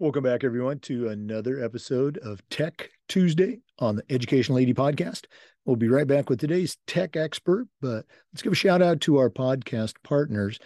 Welcome 0.00 0.22
back, 0.22 0.44
everyone, 0.44 0.78
to 0.82 1.08
another 1.08 1.60
episode 1.60 2.18
of 2.18 2.40
Tech 2.50 2.88
Tuesday 3.08 3.58
on 3.80 3.96
the 3.96 4.04
Educational 4.08 4.60
AD 4.60 4.68
podcast. 4.68 5.24
We'll 5.64 5.74
be 5.74 5.88
right 5.88 6.06
back 6.06 6.30
with 6.30 6.38
today's 6.38 6.76
tech 6.86 7.16
expert, 7.16 7.66
but 7.80 8.04
let's 8.32 8.40
give 8.42 8.52
a 8.52 8.54
shout 8.54 8.80
out 8.80 9.00
to 9.00 9.18
our 9.18 9.28
podcast 9.28 9.94
partners, 10.04 10.60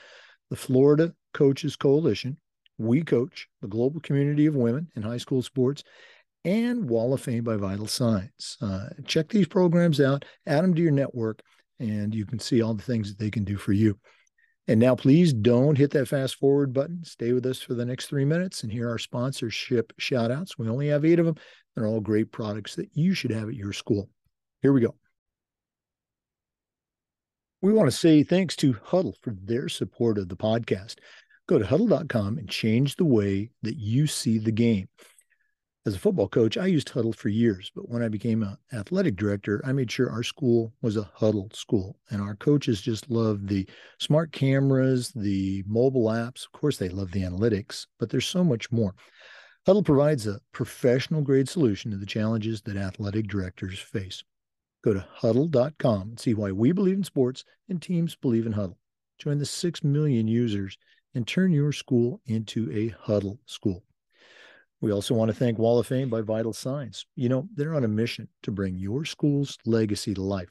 the 0.51 0.57
Florida 0.57 1.15
Coaches 1.33 1.77
Coalition, 1.77 2.37
We 2.77 3.05
Coach, 3.05 3.49
the 3.63 3.69
global 3.69 4.01
community 4.01 4.45
of 4.45 4.55
women 4.55 4.89
in 4.97 5.03
high 5.03 5.17
school 5.17 5.41
sports, 5.41 5.83
and 6.45 6.87
Wall 6.87 7.15
of 7.15 7.23
Fame 7.23 7.45
by 7.45 7.57
Vital 7.57 7.87
Signs. 7.87 8.59
Uh, 8.61 8.91
check 9.07 9.31
these 9.31 9.49
programs 9.49 9.99
out, 9.99 10.27
add 10.47 10.63
them 10.63 10.75
to 10.75 10.83
your 10.83 10.93
network, 10.93 11.41
and 11.81 12.15
you 12.15 12.27
can 12.27 12.39
see 12.39 12.61
all 12.61 12.75
the 12.75 12.83
things 12.83 13.09
that 13.09 13.19
they 13.19 13.31
can 13.31 13.45
do 13.45 13.57
for 13.57 13.73
you. 13.73 13.99
And 14.69 14.79
now, 14.79 14.95
please 14.95 15.33
don't 15.33 15.77
hit 15.77 15.91
that 15.91 16.07
fast 16.07 16.37
forward 16.37 16.73
button. 16.73 17.03
Stay 17.05 17.33
with 17.33 17.45
us 17.47 17.61
for 17.61 17.75
the 17.75 17.85
next 17.85 18.07
three 18.07 18.25
minutes 18.25 18.63
and 18.63 18.71
hear 18.71 18.89
our 18.89 18.99
sponsorship 18.99 19.93
shout 19.99 20.31
outs. 20.31 20.57
We 20.57 20.69
only 20.69 20.89
have 20.89 21.05
eight 21.05 21.19
of 21.19 21.27
them. 21.27 21.35
They're 21.75 21.87
all 21.87 22.01
great 22.01 22.31
products 22.31 22.77
that 22.77 22.91
you 22.93 23.13
should 23.15 23.33
have 23.33 23.49
at 23.49 23.57
your 23.57 23.73
school. 23.73 24.09
Here 24.61 24.73
we 24.73 24.81
go. 24.81 24.95
We 27.61 27.73
want 27.73 27.91
to 27.91 27.97
say 27.97 28.23
thanks 28.23 28.55
to 28.57 28.75
Hudl 28.75 29.15
for 29.23 29.35
their 29.43 29.69
support 29.69 30.19
of 30.19 30.29
the 30.29 30.37
podcast. 30.37 30.97
Go 31.49 31.59
to 31.59 31.65
hudl.com 31.65 32.39
and 32.39 32.49
change 32.49 32.97
the 32.97 33.05
way 33.05 33.51
that 33.63 33.77
you 33.77 34.07
see 34.07 34.39
the 34.39 34.53
game 34.53 34.89
as 35.85 35.97
a 35.97 35.99
football 35.99 36.29
coach, 36.29 36.57
I 36.57 36.67
used 36.67 36.89
Hudl 36.89 37.15
for 37.15 37.29
years, 37.29 37.73
but 37.75 37.89
when 37.89 38.03
I 38.03 38.09
became 38.09 38.45
an 38.45 38.57
athletic 38.73 39.17
director, 39.17 39.61
I 39.65 39.73
made 39.73 39.91
sure 39.91 40.11
our 40.11 40.23
school 40.23 40.73
was 40.81 40.97
a 40.97 41.11
Hudl 41.19 41.55
school. 41.55 41.99
And 42.11 42.23
our 42.23 42.37
coaches 42.37 42.81
just 42.81 43.11
loved 43.11 43.49
the 43.49 43.69
smart 43.99 44.31
cameras, 44.31 45.11
the 45.11 45.65
mobile 45.67 46.05
apps. 46.05 46.47
Of 46.47 46.53
course, 46.53 46.77
they 46.77 46.89
love 46.89 47.11
the 47.11 47.23
analytics, 47.23 47.87
but 47.99 48.11
there's 48.11 48.27
so 48.27 48.45
much 48.45 48.71
more. 48.71 48.95
Hudl 49.67 49.85
provides 49.85 50.27
a 50.27 50.41
professional 50.53 51.21
grade 51.21 51.49
solution 51.49 51.91
to 51.91 51.97
the 51.97 52.07
challenges 52.07 52.63
that 52.63 52.77
athletic 52.77 53.27
directors 53.27 53.81
face. 53.81 54.23
Go 54.85 54.95
to 54.95 55.07
hudl.com 55.21 56.03
and 56.03 56.21
see 56.21 56.35
why 56.35 56.53
we 56.53 56.71
believe 56.71 56.97
in 56.97 57.05
sports 57.05 57.45
and 57.69 57.83
teams 57.83 58.15
believe 58.15 58.47
in 58.47 58.53
Hudl. 58.55 58.77
Join 59.19 59.39
the 59.39 59.47
6 59.47 59.85
million 59.85 60.29
users 60.29 60.79
and 61.15 61.27
turn 61.27 61.53
your 61.53 61.73
school 61.73 62.21
into 62.27 62.71
a 62.73 62.91
Hudl 63.09 63.39
school. 63.47 63.85
We 64.83 64.91
also 64.91 65.15
want 65.15 65.29
to 65.29 65.35
thank 65.35 65.59
Wall 65.59 65.79
of 65.79 65.87
Fame 65.87 66.11
by 66.11 66.23
Vital 66.23 66.53
Signs. 66.53 67.07
You 67.15 67.29
know, 67.29 67.49
they're 67.55 67.77
on 67.77 67.85
a 67.85 67.89
mission 67.89 68.27
to 68.43 68.51
bring 68.51 68.75
your 68.75 69.05
school's 69.05 69.57
legacy 69.65 70.13
to 70.13 70.21
life. 70.21 70.49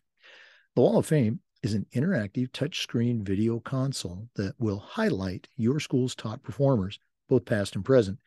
The 0.73 0.81
Wall 0.81 0.97
of 0.97 1.05
Fame 1.05 1.41
is 1.63 1.73
an 1.73 1.85
interactive 1.93 2.49
touchscreen 2.51 3.23
video 3.23 3.59
console 3.59 4.29
that 4.37 4.55
will 4.57 4.79
highlight 4.79 5.49
your 5.57 5.81
school's 5.81 6.15
top 6.15 6.41
performers, 6.43 6.97
both 7.27 7.43
past 7.43 7.75
and 7.75 7.83
present, 7.83 8.19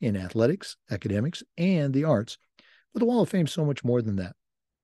in 0.00 0.16
athletics, 0.16 0.78
academics, 0.90 1.42
and 1.58 1.92
the 1.92 2.04
arts. 2.04 2.38
But 2.94 3.00
the 3.00 3.06
Wall 3.06 3.20
of 3.20 3.28
Fame 3.28 3.44
is 3.44 3.52
so 3.52 3.66
much 3.66 3.84
more 3.84 4.00
than 4.00 4.16
that. 4.16 4.36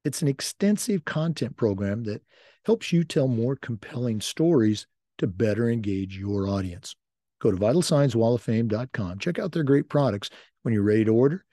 It's 0.05 0.21
an 0.21 0.29
extensive 0.29 1.07
content 1.07 1.57
program 1.57 2.05
that 2.05 2.21
helps 2.67 2.93
you 2.93 3.03
tell 3.03 3.29
more 3.29 3.57
compelling 3.57 4.21
stories 4.21 4.87
to 5.17 5.27
better 5.27 5.71
engage 5.71 6.19
your 6.19 6.47
audience. 6.49 6.95
Go 7.41 7.51
to 7.51 7.57
vitalsignswalloffame.com. 7.57 9.19
Check 9.19 9.39
out 9.39 9.53
their 9.53 9.63
great 9.63 9.89
products 9.89 10.31
when 10.67 10.75
you're 10.75 10.83
ready 10.83 11.05
to 11.05 11.15
order, 11.15 11.45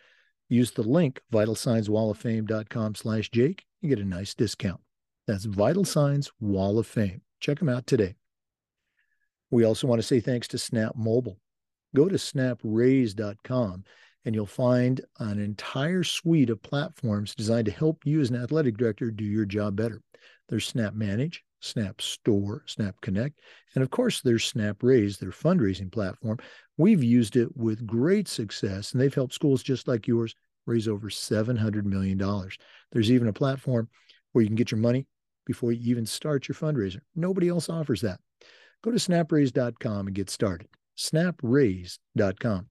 use 0.50 0.72
the 0.72 0.82
link 0.82 1.22
vitalsignswalloffame.com 1.32 2.96
slash 2.96 3.30
Jake. 3.30 3.64
You 3.80 3.90
get 3.90 4.00
a 4.00 4.04
nice 4.04 4.34
discount. 4.34 4.82
That's 5.28 5.46
Vital 5.46 5.86
Signs 5.86 6.32
Wall 6.40 6.80
of 6.80 6.88
Fame. 6.88 7.22
Check 7.40 7.60
them 7.60 7.70
out 7.70 7.86
today. 7.86 8.16
We 9.52 9.66
also 9.66 9.86
want 9.86 10.02
to 10.02 10.08
say 10.08 10.20
thanks 10.20 10.48
to 10.48 10.58
Snap 10.58 10.96
Mobile. 10.96 11.38
Go 11.96 12.10
to 12.10 12.16
snapraise.com 12.16 13.84
and 14.26 14.34
you'll 14.34 14.48
find 14.48 15.02
an 15.20 15.40
entire 15.40 16.04
suite 16.04 16.50
of 16.50 16.64
platforms 16.64 17.36
designed 17.36 17.68
to 17.68 17.72
help 17.72 18.08
you 18.08 18.20
as 18.20 18.32
an 18.32 18.42
athletic 18.42 18.78
director 18.78 19.12
do 19.12 19.26
your 19.26 19.46
job 19.46 19.76
better. 19.76 20.02
There's 20.50 20.66
Snap 20.66 20.96
Manage, 20.96 21.44
Snap 21.64 22.02
Store, 22.02 22.64
Snap 22.66 22.96
Connect, 23.02 23.40
and 23.76 23.84
of 23.84 23.90
course, 23.90 24.22
there's 24.22 24.46
Snap 24.46 24.84
Raise, 24.84 25.18
their 25.18 25.32
fundraising 25.32 25.92
platform, 25.92 26.38
We've 26.78 27.04
used 27.04 27.36
it 27.36 27.56
with 27.56 27.86
great 27.86 28.28
success, 28.28 28.92
and 28.92 29.02
they've 29.02 29.14
helped 29.14 29.34
schools 29.34 29.62
just 29.62 29.88
like 29.88 30.08
yours 30.08 30.34
raise 30.66 30.88
over 30.88 31.10
$700 31.10 31.84
million. 31.84 32.18
There's 32.92 33.12
even 33.12 33.28
a 33.28 33.34
platform 33.34 33.90
where 34.32 34.42
you 34.42 34.48
can 34.48 34.56
get 34.56 34.72
your 34.72 34.80
money 34.80 35.06
before 35.46 35.72
you 35.72 35.92
even 35.92 36.06
start 36.06 36.48
your 36.48 36.56
fundraiser. 36.56 37.02
Nobody 37.16 37.50
else 37.50 37.70
offers 37.70 38.02
that. 38.02 38.20
Go 38.82 38.92
to 38.92 38.98
snapraise.com 38.98 40.08
and 40.08 40.16
get 40.16 40.30
started. 40.30 40.68
Snapraise.com. 40.98 42.68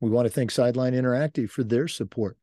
We 0.00 0.10
want 0.10 0.26
to 0.26 0.32
thank 0.32 0.50
Sideline 0.50 0.92
Interactive 0.92 1.50
for 1.50 1.64
their 1.64 1.88
support. 1.88 2.36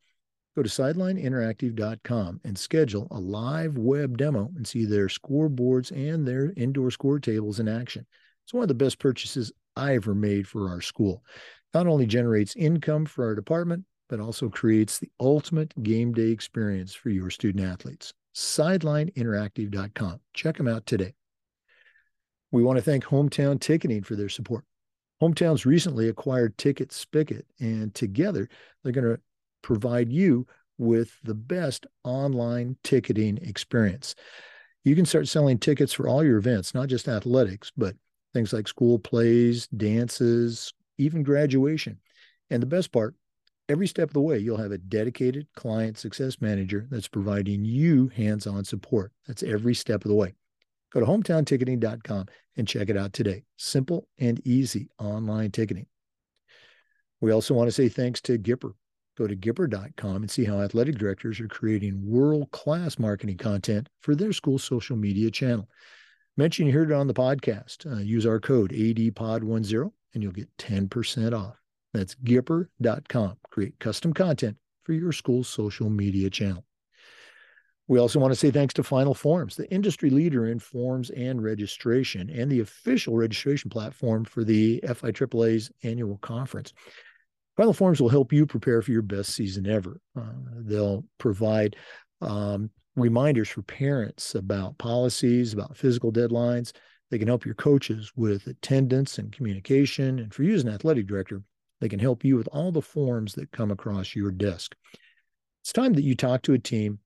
Go 0.57 0.63
to 0.63 0.69
sidelineinteractive.com 0.69 2.41
and 2.43 2.57
schedule 2.57 3.07
a 3.11 3.19
live 3.19 3.77
web 3.77 4.17
demo 4.17 4.49
and 4.55 4.65
see 4.65 4.85
their 4.85 5.05
scoreboards 5.05 5.91
and 5.91 6.27
their 6.27 6.51
indoor 6.57 6.89
score 6.89 7.19
tables 7.19 7.59
in 7.59 7.67
action. 7.67 8.07
It's 8.43 8.55
one 8.55 8.63
of 8.63 8.67
the 8.67 8.73
best 8.73 8.97
purchases 8.97 9.51
I 9.75 9.93
ever 9.93 10.15
made 10.15 10.47
for 10.47 10.67
our 10.67 10.81
school. 10.81 11.23
Not 11.75 11.85
only 11.85 12.07
generates 12.07 12.55
income 12.55 13.05
for 13.05 13.23
our 13.23 13.35
department, 13.35 13.85
but 14.09 14.19
also 14.19 14.49
creates 14.49 14.97
the 14.97 15.11
ultimate 15.19 15.75
game 15.83 16.11
day 16.11 16.29
experience 16.29 16.95
for 16.95 17.11
your 17.11 17.29
student 17.29 17.63
athletes. 17.63 18.15
SidelineInteractive.com. 18.33 20.21
Check 20.33 20.57
them 20.57 20.67
out 20.67 20.87
today. 20.87 21.13
We 22.51 22.63
want 22.63 22.77
to 22.77 22.83
thank 22.83 23.03
Hometown 23.03 23.61
Ticketing 23.61 24.01
for 24.01 24.15
their 24.15 24.29
support. 24.29 24.63
Hometown's 25.21 25.67
recently 25.67 26.09
acquired 26.09 26.57
Ticket 26.57 26.89
Spicket, 26.89 27.43
and 27.59 27.93
together 27.93 28.49
they're 28.83 28.91
going 28.91 29.15
to 29.15 29.19
provide 29.61 30.11
you 30.11 30.47
with 30.77 31.11
the 31.23 31.33
best 31.33 31.87
online 32.03 32.77
ticketing 32.83 33.37
experience. 33.41 34.15
You 34.83 34.95
can 34.95 35.05
start 35.05 35.27
selling 35.27 35.57
tickets 35.57 35.91
for 35.93 36.07
all 36.07 36.23
your 36.23 36.37
events, 36.37 36.73
not 36.73 36.87
just 36.87 37.07
athletics, 37.07 37.71
but 37.75 37.95
things 38.33 38.53
like 38.53 38.67
school 38.67 38.99
plays, 38.99 39.67
dances, 39.67 40.73
even 40.97 41.23
graduation. 41.23 41.99
And 42.49 42.61
the 42.61 42.67
best 42.67 42.91
part, 42.91 43.15
every 43.67 43.87
step 43.87 44.09
of 44.09 44.13
the 44.13 44.21
way, 44.21 44.37
you'll 44.37 44.57
have 44.57 44.71
a 44.71 44.77
dedicated 44.77 45.47
client 45.55 45.97
success 45.97 46.39
manager 46.39 46.87
that's 46.89 47.07
providing 47.07 47.65
you 47.65 48.07
hands 48.09 48.47
on 48.47 48.63
support. 48.63 49.11
That's 49.27 49.43
every 49.43 49.73
step 49.73 50.05
of 50.05 50.09
the 50.09 50.15
way. 50.15 50.35
Go 50.93 51.01
to 51.01 51.05
hometownticketing.com 51.05 52.27
and 52.55 52.67
check 52.67 52.89
it 52.89 52.97
out 52.97 53.13
today. 53.13 53.43
Simple 53.57 54.07
and 54.19 54.39
easy 54.45 54.89
online 54.99 55.51
ticketing. 55.51 55.87
We 57.19 57.31
also 57.31 57.53
want 57.53 57.67
to 57.67 57.71
say 57.71 57.89
thanks 57.89 58.21
to 58.21 58.37
Gipper. 58.37 58.73
Go 59.17 59.25
to 59.25 59.35
Gipper.com 59.35 60.17
and 60.17 60.29
see 60.29 60.45
how 60.45 60.61
athletic 60.61 60.97
directors 60.97 61.39
are 61.39 61.47
creating 61.47 61.99
world 62.05 62.51
class 62.51 62.99
marketing 62.99 63.37
content 63.37 63.89
for 64.01 64.13
their 64.13 64.31
school 64.31 64.59
social 64.59 64.95
media 64.95 65.31
channel. 65.31 65.67
Mention 66.37 66.67
you 66.67 66.73
heard 66.73 66.91
it 66.91 66.93
on 66.93 67.07
the 67.07 67.15
podcast. 67.15 67.91
Uh, 67.91 67.97
use 67.97 68.27
our 68.27 68.39
code 68.39 68.71
ADPOD10 68.71 69.91
and 70.13 70.23
you'll 70.23 70.31
get 70.31 70.55
10% 70.57 71.33
off. 71.33 71.55
That's 71.95 72.13
Gipper.com. 72.13 73.37
Create 73.49 73.79
custom 73.79 74.13
content 74.13 74.57
for 74.83 74.93
your 74.93 75.11
school's 75.11 75.49
social 75.49 75.89
media 75.89 76.29
channel. 76.29 76.63
We 77.87 77.99
also 77.99 78.19
want 78.19 78.33
to 78.33 78.39
say 78.39 78.51
thanks 78.51 78.73
to 78.75 78.83
Final 78.83 79.13
Forms, 79.13 79.55
the 79.55 79.71
industry 79.71 80.09
leader 80.09 80.47
in 80.47 80.59
forms 80.59 81.09
and 81.09 81.41
registration, 81.41 82.29
and 82.29 82.51
the 82.51 82.59
official 82.59 83.15
registration 83.15 83.69
platform 83.69 84.25
for 84.25 84.43
the 84.43 84.81
FIAAA's 84.83 85.71
annual 85.83 86.17
conference. 86.17 86.73
Final 87.57 87.73
Forms 87.73 87.99
will 87.99 88.09
help 88.09 88.31
you 88.31 88.45
prepare 88.45 88.81
for 88.83 88.91
your 88.91 89.01
best 89.01 89.33
season 89.33 89.67
ever. 89.67 89.99
Uh, 90.15 90.29
they'll 90.59 91.03
provide 91.17 91.75
um, 92.21 92.69
reminders 92.95 93.49
for 93.49 93.63
parents 93.63 94.35
about 94.35 94.77
policies, 94.77 95.53
about 95.53 95.75
physical 95.75 96.11
deadlines. 96.11 96.71
They 97.09 97.17
can 97.17 97.27
help 97.27 97.45
your 97.45 97.55
coaches 97.55 98.11
with 98.15 98.45
attendance 98.45 99.17
and 99.17 99.31
communication. 99.31 100.19
And 100.19 100.31
for 100.31 100.43
you 100.43 100.53
as 100.53 100.63
an 100.63 100.69
athletic 100.69 101.07
director, 101.07 101.41
they 101.81 101.89
can 101.89 101.99
help 101.99 102.23
you 102.23 102.37
with 102.37 102.47
all 102.51 102.71
the 102.71 102.81
forms 102.81 103.33
that 103.33 103.51
come 103.51 103.71
across 103.71 104.15
your 104.15 104.31
desk. 104.31 104.75
It's 105.63 105.73
time 105.73 105.93
that 105.93 106.03
you 106.03 106.15
talk 106.15 106.43
to 106.43 106.53
a 106.53 106.59
team 106.59 106.99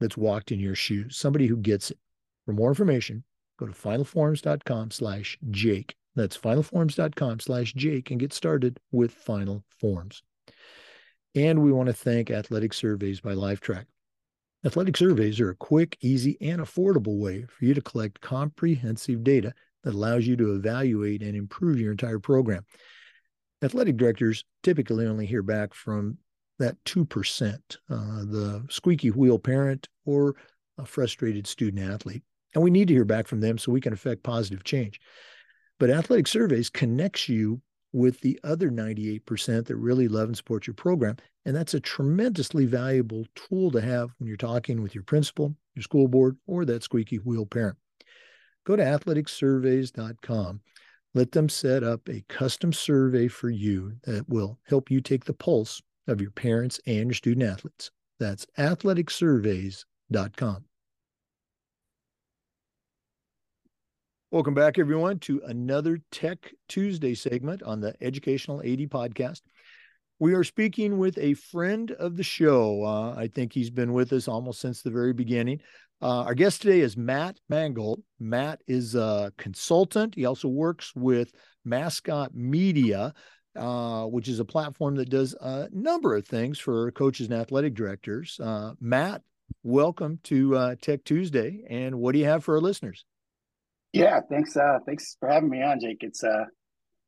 that's 0.00 0.16
walked 0.16 0.50
in 0.50 0.58
your 0.58 0.74
shoes, 0.74 1.16
somebody 1.16 1.46
who 1.46 1.56
gets 1.56 1.92
it. 1.92 1.98
For 2.46 2.52
more 2.52 2.68
information, 2.68 3.22
go 3.58 3.66
to 3.66 3.72
finalforms.com 3.72 4.90
slash 4.90 5.38
Jake. 5.50 5.94
That's 6.14 6.36
finalforms.com 6.36 7.40
slash 7.40 7.72
Jake 7.74 8.10
and 8.10 8.20
get 8.20 8.32
started 8.32 8.78
with 8.92 9.12
Final 9.12 9.64
Forms. 9.80 10.22
And 11.34 11.62
we 11.62 11.72
want 11.72 11.88
to 11.88 11.92
thank 11.92 12.30
Athletic 12.30 12.72
Surveys 12.72 13.20
by 13.20 13.32
Lifetrack. 13.32 13.86
Athletic 14.64 14.96
surveys 14.96 15.40
are 15.40 15.50
a 15.50 15.56
quick, 15.56 15.98
easy, 16.00 16.38
and 16.40 16.60
affordable 16.60 17.18
way 17.18 17.44
for 17.48 17.64
you 17.64 17.74
to 17.74 17.82
collect 17.82 18.20
comprehensive 18.20 19.22
data 19.22 19.52
that 19.82 19.94
allows 19.94 20.26
you 20.26 20.36
to 20.36 20.54
evaluate 20.54 21.22
and 21.22 21.36
improve 21.36 21.78
your 21.78 21.90
entire 21.90 22.18
program. 22.18 22.64
Athletic 23.62 23.96
directors 23.96 24.44
typically 24.62 25.06
only 25.06 25.26
hear 25.26 25.42
back 25.42 25.74
from 25.74 26.16
that 26.58 26.82
2%, 26.84 27.54
uh, 27.54 27.96
the 28.24 28.64
squeaky 28.70 29.10
wheel 29.10 29.38
parent 29.38 29.88
or 30.06 30.34
a 30.78 30.86
frustrated 30.86 31.46
student 31.46 31.90
athlete. 31.90 32.22
And 32.54 32.62
we 32.62 32.70
need 32.70 32.88
to 32.88 32.94
hear 32.94 33.04
back 33.04 33.26
from 33.26 33.40
them 33.40 33.58
so 33.58 33.72
we 33.72 33.80
can 33.80 33.92
affect 33.92 34.22
positive 34.22 34.64
change. 34.64 35.00
But 35.78 35.90
athletic 35.90 36.26
surveys 36.26 36.70
connects 36.70 37.28
you 37.28 37.60
with 37.92 38.20
the 38.20 38.40
other 38.42 38.70
98% 38.70 39.66
that 39.66 39.76
really 39.76 40.08
love 40.08 40.28
and 40.28 40.36
support 40.36 40.66
your 40.66 40.74
program. 40.74 41.16
And 41.44 41.54
that's 41.54 41.74
a 41.74 41.80
tremendously 41.80 42.66
valuable 42.66 43.26
tool 43.34 43.70
to 43.70 43.80
have 43.80 44.10
when 44.18 44.26
you're 44.26 44.36
talking 44.36 44.82
with 44.82 44.92
your 44.94 45.04
principal, 45.04 45.54
your 45.74 45.84
school 45.84 46.08
board, 46.08 46.36
or 46.46 46.64
that 46.64 46.82
squeaky 46.82 47.18
wheel 47.18 47.46
parent. 47.46 47.76
Go 48.66 48.74
to 48.76 48.82
athleticsurveys.com. 48.82 50.60
Let 51.14 51.30
them 51.30 51.48
set 51.48 51.84
up 51.84 52.08
a 52.08 52.24
custom 52.28 52.72
survey 52.72 53.28
for 53.28 53.48
you 53.48 53.92
that 54.02 54.28
will 54.28 54.58
help 54.66 54.90
you 54.90 55.00
take 55.00 55.24
the 55.24 55.32
pulse 55.32 55.80
of 56.08 56.20
your 56.20 56.32
parents 56.32 56.80
and 56.86 57.06
your 57.06 57.14
student 57.14 57.48
athletes. 57.48 57.92
That's 58.18 58.44
athleticsurveys.com. 58.58 60.64
Welcome 64.34 64.54
back, 64.54 64.80
everyone, 64.80 65.20
to 65.20 65.40
another 65.46 66.00
Tech 66.10 66.52
Tuesday 66.68 67.14
segment 67.14 67.62
on 67.62 67.78
the 67.78 67.94
Educational 68.00 68.58
AD 68.62 68.90
podcast. 68.90 69.42
We 70.18 70.34
are 70.34 70.42
speaking 70.42 70.98
with 70.98 71.16
a 71.18 71.34
friend 71.34 71.92
of 71.92 72.16
the 72.16 72.24
show. 72.24 72.82
Uh, 72.82 73.14
I 73.16 73.28
think 73.28 73.52
he's 73.52 73.70
been 73.70 73.92
with 73.92 74.12
us 74.12 74.26
almost 74.26 74.60
since 74.60 74.82
the 74.82 74.90
very 74.90 75.12
beginning. 75.12 75.60
Uh, 76.02 76.22
our 76.22 76.34
guest 76.34 76.62
today 76.62 76.80
is 76.80 76.96
Matt 76.96 77.38
Mangold. 77.48 78.02
Matt 78.18 78.60
is 78.66 78.96
a 78.96 79.32
consultant. 79.38 80.16
He 80.16 80.24
also 80.24 80.48
works 80.48 80.92
with 80.96 81.30
Mascot 81.64 82.34
Media, 82.34 83.14
uh, 83.54 84.06
which 84.06 84.26
is 84.26 84.40
a 84.40 84.44
platform 84.44 84.96
that 84.96 85.10
does 85.10 85.34
a 85.40 85.68
number 85.70 86.16
of 86.16 86.26
things 86.26 86.58
for 86.58 86.90
coaches 86.90 87.28
and 87.28 87.38
athletic 87.40 87.74
directors. 87.74 88.40
Uh, 88.42 88.72
Matt, 88.80 89.22
welcome 89.62 90.18
to 90.24 90.56
uh, 90.56 90.74
Tech 90.82 91.04
Tuesday. 91.04 91.62
And 91.70 91.94
what 92.00 92.14
do 92.14 92.18
you 92.18 92.24
have 92.24 92.42
for 92.42 92.56
our 92.56 92.60
listeners? 92.60 93.04
Yeah, 93.94 94.20
thanks. 94.28 94.56
Uh, 94.56 94.80
thanks 94.84 95.16
for 95.20 95.28
having 95.28 95.48
me 95.48 95.62
on, 95.62 95.78
Jake. 95.78 95.98
It's 96.00 96.24
uh, 96.24 96.46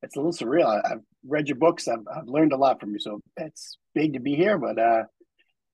it's 0.03 0.15
a 0.15 0.21
little 0.21 0.33
surreal. 0.33 0.67
I, 0.67 0.89
have 0.89 1.01
read 1.27 1.49
your 1.49 1.57
books. 1.57 1.89
I've, 1.89 2.07
I've 2.15 2.29
learned 2.29 2.53
a 2.53 2.57
lot 2.57 2.79
from 2.79 2.93
you, 2.93 3.01
so 3.01 3.21
it's 3.37 3.77
big 3.93 4.13
to 4.13 4.21
be 4.21 4.37
here. 4.37 4.57
But 4.57 4.79
uh, 4.79 5.03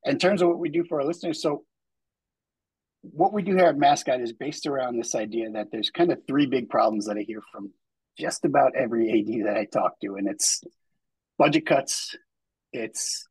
in 0.04 0.18
terms 0.18 0.40
of 0.40 0.48
what 0.48 0.58
we 0.58 0.70
do 0.70 0.84
for 0.88 1.00
our 1.02 1.06
listeners, 1.06 1.42
so 1.42 1.64
what 3.02 3.34
we 3.34 3.42
do 3.42 3.54
here 3.54 3.66
at 3.66 3.76
Mascot 3.76 4.22
is 4.22 4.32
based 4.32 4.66
around 4.66 4.96
this 4.96 5.14
idea 5.14 5.50
that 5.50 5.66
there's 5.70 5.90
kind 5.90 6.10
of 6.12 6.18
three 6.26 6.46
big 6.46 6.70
problems 6.70 7.06
that 7.06 7.18
I 7.18 7.22
hear 7.22 7.42
from 7.52 7.72
just 8.18 8.46
about 8.46 8.74
every 8.74 9.10
AD 9.10 9.46
that 9.46 9.56
I 9.58 9.66
talk 9.66 10.00
to, 10.00 10.14
and 10.14 10.26
it's 10.26 10.62
budget 11.36 11.66
cuts, 11.66 12.16
it's 12.72 13.28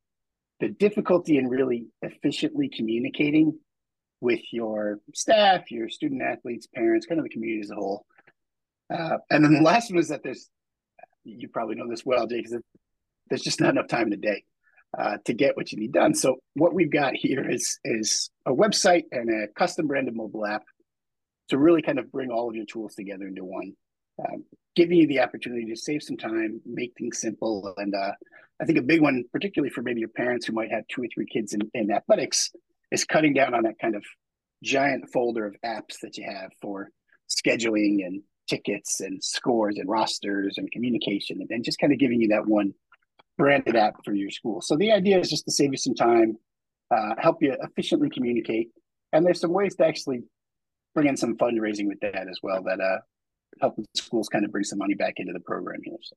the 0.59 0.69
difficulty 0.69 1.37
in 1.37 1.47
really 1.47 1.87
efficiently 2.03 2.69
communicating 2.69 3.57
with 4.21 4.41
your 4.53 4.99
staff, 5.13 5.71
your 5.71 5.89
student 5.89 6.21
athletes, 6.21 6.67
parents, 6.67 7.05
kind 7.05 7.19
of 7.19 7.25
the 7.25 7.29
community 7.29 7.61
as 7.61 7.71
a 7.71 7.75
whole. 7.75 8.05
Uh, 8.93 9.17
and 9.29 9.43
then 9.43 9.53
the 9.53 9.61
last 9.61 9.91
one 9.91 9.99
is 9.99 10.09
that 10.09 10.21
there's, 10.23 10.49
you 11.23 11.47
probably 11.49 11.75
know 11.75 11.89
this 11.89 12.05
well, 12.05 12.27
Jake, 12.27 12.45
because 12.45 12.61
there's 13.29 13.41
just 13.41 13.59
not 13.59 13.71
enough 13.71 13.87
time 13.87 14.03
in 14.03 14.09
the 14.11 14.17
day 14.17 14.43
uh, 14.97 15.17
to 15.25 15.33
get 15.33 15.57
what 15.57 15.71
you 15.71 15.79
need 15.79 15.91
done. 15.91 16.13
So 16.13 16.37
what 16.53 16.73
we've 16.73 16.91
got 16.91 17.15
here 17.15 17.49
is 17.49 17.79
is 17.83 18.29
a 18.45 18.51
website 18.51 19.05
and 19.11 19.29
a 19.29 19.47
custom 19.47 19.87
branded 19.87 20.15
mobile 20.15 20.45
app 20.45 20.63
to 21.49 21.57
really 21.57 21.81
kind 21.81 21.99
of 21.99 22.11
bring 22.11 22.29
all 22.29 22.49
of 22.49 22.55
your 22.55 22.65
tools 22.65 22.95
together 22.95 23.27
into 23.27 23.43
one, 23.43 23.73
um, 24.19 24.43
giving 24.75 24.97
you 24.97 25.07
the 25.07 25.19
opportunity 25.19 25.65
to 25.65 25.75
save 25.75 26.03
some 26.03 26.17
time, 26.17 26.61
make 26.65 26.93
things 26.97 27.19
simple, 27.19 27.73
and 27.77 27.95
uh, 27.95 28.11
I 28.61 28.65
think 28.65 28.77
a 28.77 28.83
big 28.83 29.01
one, 29.01 29.23
particularly 29.31 29.71
for 29.71 29.81
maybe 29.81 30.01
your 30.01 30.09
parents 30.09 30.45
who 30.45 30.53
might 30.53 30.71
have 30.71 30.87
two 30.87 31.01
or 31.03 31.07
three 31.13 31.25
kids 31.25 31.53
in, 31.53 31.61
in 31.73 31.91
athletics, 31.91 32.51
is 32.91 33.05
cutting 33.05 33.33
down 33.33 33.53
on 33.53 33.63
that 33.63 33.79
kind 33.79 33.95
of 33.95 34.03
giant 34.63 35.09
folder 35.11 35.45
of 35.45 35.55
apps 35.65 35.99
that 36.01 36.17
you 36.17 36.25
have 36.25 36.51
for 36.61 36.89
scheduling 37.29 38.05
and 38.05 38.21
tickets 38.47 38.99
and 38.99 39.23
scores 39.23 39.77
and 39.77 39.89
rosters 39.89 40.57
and 40.57 40.71
communication 40.71 41.39
and, 41.39 41.49
and 41.49 41.63
just 41.63 41.79
kind 41.79 41.93
of 41.93 41.99
giving 41.99 42.19
you 42.19 42.27
that 42.27 42.45
one 42.45 42.73
branded 43.37 43.75
app 43.75 43.95
for 44.03 44.13
your 44.13 44.29
school. 44.29 44.61
So 44.61 44.75
the 44.75 44.91
idea 44.91 45.19
is 45.19 45.29
just 45.29 45.45
to 45.45 45.51
save 45.51 45.71
you 45.71 45.77
some 45.77 45.95
time, 45.95 46.37
uh, 46.93 47.15
help 47.17 47.41
you 47.41 47.55
efficiently 47.61 48.09
communicate, 48.09 48.69
and 49.13 49.25
there's 49.25 49.39
some 49.39 49.53
ways 49.53 49.75
to 49.77 49.85
actually 49.85 50.23
bring 50.93 51.07
in 51.07 51.17
some 51.17 51.37
fundraising 51.37 51.87
with 51.87 51.99
that 52.01 52.27
as 52.27 52.39
well 52.43 52.61
that 52.63 52.79
uh, 52.81 52.97
help 53.61 53.77
the 53.77 53.85
schools 53.95 54.27
kind 54.27 54.45
of 54.45 54.51
bring 54.51 54.63
some 54.63 54.79
money 54.79 54.93
back 54.93 55.13
into 55.17 55.33
the 55.33 55.39
program 55.39 55.79
here. 55.83 55.97
So. 56.01 56.15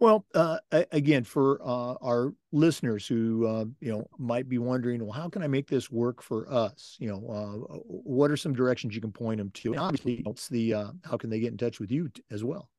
Well, 0.00 0.24
uh, 0.34 0.56
again, 0.72 1.24
for 1.24 1.60
uh, 1.62 1.94
our 2.00 2.32
listeners 2.52 3.06
who 3.06 3.46
uh, 3.46 3.66
you 3.80 3.92
know 3.92 4.08
might 4.18 4.48
be 4.48 4.56
wondering, 4.56 5.04
well, 5.04 5.12
how 5.12 5.28
can 5.28 5.42
I 5.42 5.46
make 5.46 5.68
this 5.68 5.90
work 5.90 6.22
for 6.22 6.50
us? 6.50 6.96
You 6.98 7.10
know, 7.10 7.16
uh, 7.28 7.76
what 7.84 8.30
are 8.30 8.36
some 8.36 8.54
directions 8.54 8.94
you 8.94 9.02
can 9.02 9.12
point 9.12 9.38
them 9.38 9.50
to? 9.50 9.72
And 9.72 9.80
obviously, 9.80 10.24
the 10.50 10.74
uh, 10.74 10.90
how 11.04 11.18
can 11.18 11.28
they 11.28 11.38
get 11.38 11.52
in 11.52 11.58
touch 11.58 11.80
with 11.80 11.90
you 11.90 12.10
as 12.30 12.42
well? 12.42 12.70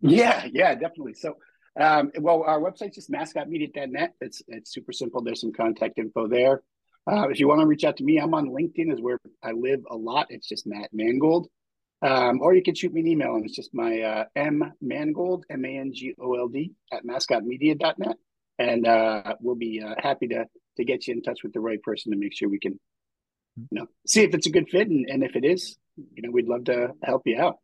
Yeah, 0.00 0.46
yeah, 0.50 0.74
definitely. 0.74 1.14
So, 1.14 1.36
um, 1.78 2.10
well, 2.18 2.44
our 2.44 2.60
website's 2.60 2.94
just 2.94 3.10
mascotmedia.net. 3.10 4.14
It's 4.22 4.42
it's 4.48 4.72
super 4.72 4.92
simple. 4.92 5.22
There's 5.22 5.42
some 5.42 5.52
contact 5.52 5.98
info 5.98 6.28
there. 6.28 6.62
Uh, 7.06 7.28
if 7.28 7.40
you 7.40 7.48
want 7.48 7.60
to 7.60 7.66
reach 7.66 7.84
out 7.84 7.98
to 7.98 8.04
me, 8.04 8.16
I'm 8.16 8.32
on 8.32 8.48
LinkedIn, 8.48 8.90
is 8.90 9.02
where 9.02 9.18
I 9.42 9.52
live 9.52 9.80
a 9.90 9.96
lot. 9.96 10.28
It's 10.30 10.48
just 10.48 10.66
Matt 10.66 10.88
Mangold. 10.94 11.48
Um, 12.02 12.40
or 12.40 12.54
you 12.54 12.62
can 12.62 12.74
shoot 12.74 12.92
me 12.92 13.00
an 13.00 13.06
email, 13.06 13.36
and 13.36 13.44
it's 13.44 13.54
just 13.54 13.72
my 13.72 14.00
uh, 14.00 14.24
M 14.34 14.72
Mangold, 14.80 15.44
M 15.48 15.64
A 15.64 15.78
N 15.78 15.92
G 15.94 16.14
O 16.20 16.34
L 16.34 16.48
D, 16.48 16.72
at 16.92 17.04
mascotmedia.net. 17.04 18.16
And 18.58 18.86
uh, 18.86 19.34
we'll 19.40 19.54
be 19.54 19.82
uh, 19.82 19.94
happy 19.98 20.28
to 20.28 20.46
to 20.76 20.84
get 20.84 21.06
you 21.06 21.14
in 21.14 21.22
touch 21.22 21.40
with 21.42 21.52
the 21.52 21.60
right 21.60 21.82
person 21.82 22.12
to 22.12 22.18
make 22.18 22.36
sure 22.36 22.48
we 22.48 22.58
can, 22.58 22.78
you 23.56 23.78
know, 23.80 23.86
see 24.06 24.22
if 24.22 24.34
it's 24.34 24.46
a 24.46 24.50
good 24.50 24.68
fit. 24.68 24.88
And, 24.88 25.06
and 25.08 25.22
if 25.22 25.36
it 25.36 25.44
is, 25.44 25.76
you 26.14 26.22
know, 26.22 26.30
we'd 26.30 26.48
love 26.48 26.64
to 26.64 26.92
help 27.02 27.22
you 27.26 27.38
out. 27.40 27.58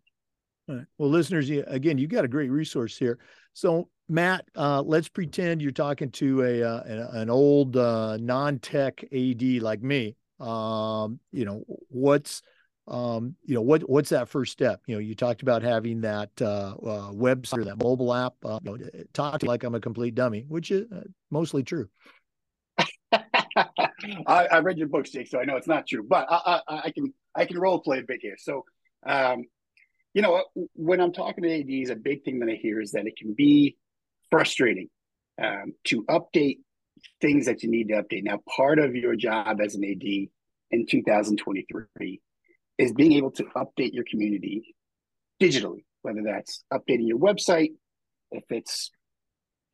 Right. 0.68 0.84
Well, 0.98 1.08
listeners, 1.08 1.48
again, 1.50 1.96
you 1.96 2.06
got 2.06 2.26
a 2.26 2.28
great 2.28 2.50
resource 2.50 2.96
here. 2.98 3.18
So, 3.54 3.88
Matt, 4.08 4.44
uh, 4.54 4.82
let's 4.82 5.08
pretend 5.08 5.62
you're 5.62 5.72
talking 5.72 6.10
to 6.12 6.42
a 6.42 6.62
uh, 6.62 6.82
an 7.12 7.30
old 7.30 7.76
uh, 7.76 8.18
non-tech 8.18 9.02
AD 9.12 9.42
like 9.62 9.82
me. 9.82 10.16
Um, 10.38 11.18
you 11.32 11.44
know, 11.44 11.64
what's 11.88 12.42
um, 12.88 13.36
you 13.44 13.54
know, 13.54 13.60
what 13.60 13.88
what's 13.88 14.10
that 14.10 14.28
first 14.28 14.52
step? 14.52 14.80
You 14.86 14.94
know, 14.94 15.00
you 15.00 15.14
talked 15.14 15.42
about 15.42 15.62
having 15.62 16.00
that 16.00 16.30
uh, 16.40 16.74
uh, 16.82 17.12
website 17.12 17.58
or 17.58 17.64
that 17.64 17.82
mobile 17.82 18.14
app. 18.14 18.34
Uh, 18.44 18.58
you 18.64 18.70
know, 18.70 18.78
talk 19.12 19.40
to 19.40 19.46
like 19.46 19.62
I'm 19.62 19.74
a 19.74 19.80
complete 19.80 20.14
dummy, 20.14 20.44
which 20.48 20.70
is 20.70 20.90
uh, 20.90 21.02
mostly 21.30 21.62
true. 21.62 21.88
I, 23.12 23.26
I, 24.26 24.58
read 24.60 24.78
your 24.78 24.88
books, 24.88 25.10
Jake, 25.10 25.26
so 25.26 25.40
I 25.40 25.44
know 25.44 25.56
it's 25.56 25.66
not 25.66 25.86
true, 25.86 26.04
but 26.08 26.26
I, 26.30 26.60
I, 26.68 26.80
I 26.84 26.90
can 26.90 27.12
I 27.34 27.44
can 27.44 27.58
role 27.58 27.80
play 27.80 27.98
a 27.98 28.02
bit 28.02 28.20
here. 28.22 28.36
So, 28.38 28.64
um, 29.04 29.44
you 30.14 30.22
know, 30.22 30.44
when 30.74 31.00
I'm 31.00 31.12
talking 31.12 31.44
to 31.44 31.80
ADs, 31.82 31.90
a 31.90 31.96
big 31.96 32.24
thing 32.24 32.38
that 32.40 32.48
I 32.48 32.54
hear 32.54 32.80
is 32.80 32.92
that 32.92 33.06
it 33.06 33.16
can 33.16 33.34
be 33.34 33.76
frustrating 34.30 34.88
um, 35.42 35.74
to 35.84 36.04
update 36.04 36.58
things 37.20 37.46
that 37.46 37.62
you 37.62 37.70
need 37.70 37.88
to 37.88 38.02
update. 38.02 38.24
Now, 38.24 38.40
part 38.56 38.78
of 38.78 38.94
your 38.94 39.16
job 39.16 39.60
as 39.60 39.74
an 39.74 39.84
AD 39.84 40.28
in 40.70 40.86
2023 40.86 42.20
is 42.78 42.92
being 42.92 43.12
able 43.12 43.32
to 43.32 43.44
update 43.56 43.92
your 43.92 44.04
community 44.08 44.74
digitally, 45.42 45.84
whether 46.02 46.22
that's 46.24 46.64
updating 46.72 47.08
your 47.08 47.18
website, 47.18 47.72
if 48.30 48.44
it's 48.50 48.90